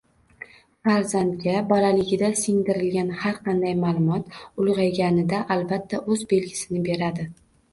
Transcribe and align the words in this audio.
Farzandga 0.85 1.59
bolaligida 1.71 2.31
singdirilgan 2.39 3.11
har 3.25 3.37
qanday 3.49 3.75
ma’lumot 3.83 4.33
ulg‘ayganida 4.65 5.43
albatta 5.57 6.01
o‘z 6.09 6.25
belgisini 6.33 6.83
beradi. 6.91 7.31